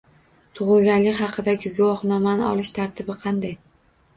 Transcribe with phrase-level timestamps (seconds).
[0.59, 3.55] Tug‘ilganlik haqidagi guvohnomani olish tartibi qanday?